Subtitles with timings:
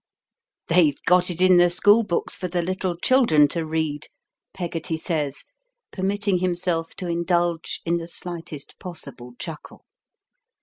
[0.67, 4.07] "They've got it in the school books for the little children to read,"
[4.51, 5.43] Peggotty says,
[5.91, 9.85] permitting himself to indulge in the slightest possible chuckle.